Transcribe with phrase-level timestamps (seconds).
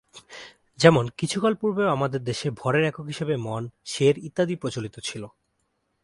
[0.79, 5.23] যেমন: কিছুকাল পূর্বেও আমাদের দেশে ভরের একক হিসেবে মণ, সের ইত্যাদি প্রচলিত ছিল।